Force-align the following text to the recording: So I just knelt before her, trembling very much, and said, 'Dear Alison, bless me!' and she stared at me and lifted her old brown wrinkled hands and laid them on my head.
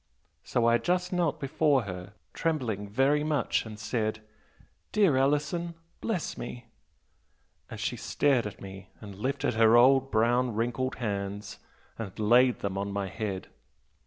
So 0.43 0.65
I 0.65 0.79
just 0.79 1.13
knelt 1.13 1.39
before 1.39 1.83
her, 1.83 2.13
trembling 2.33 2.89
very 2.89 3.23
much, 3.23 3.67
and 3.67 3.77
said, 3.77 4.23
'Dear 4.91 5.15
Alison, 5.15 5.75
bless 5.99 6.39
me!' 6.39 6.65
and 7.69 7.79
she 7.79 7.95
stared 7.97 8.47
at 8.47 8.59
me 8.59 8.89
and 8.99 9.13
lifted 9.13 9.53
her 9.53 9.77
old 9.77 10.09
brown 10.09 10.55
wrinkled 10.55 10.95
hands 10.95 11.59
and 11.99 12.17
laid 12.17 12.61
them 12.61 12.79
on 12.79 12.91
my 12.91 13.09
head. 13.09 13.49